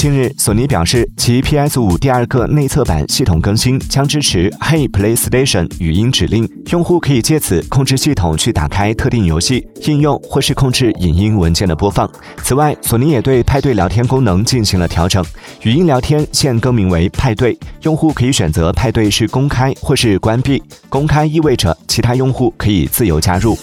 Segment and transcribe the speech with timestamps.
[0.00, 6.48] 近日，索尼表示其 PS5 第二个内测版系统更新将支持 Hey PlayStation 语音指令。
[6.70, 12.10] 用户可以借此控制系统去打开特定游戏应用，或是控制影音文件的播放。
[12.42, 15.22] 此外，索尼也对派对聊天功能进行了调整，
[15.64, 20.62] 语音聊天现更名为派对，用户可以选择派对是公开或是关闭。
[20.88, 23.54] 公开意味着其他用户可以自由加入。